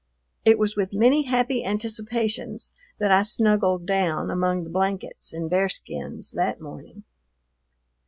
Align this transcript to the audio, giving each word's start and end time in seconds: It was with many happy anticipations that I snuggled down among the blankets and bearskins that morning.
It 0.45 0.57
was 0.57 0.75
with 0.75 0.93
many 0.93 1.25
happy 1.25 1.63
anticipations 1.63 2.71
that 2.97 3.11
I 3.11 3.21
snuggled 3.21 3.85
down 3.85 4.31
among 4.31 4.63
the 4.63 4.69
blankets 4.71 5.31
and 5.31 5.47
bearskins 5.47 6.31
that 6.31 6.59
morning. 6.59 7.03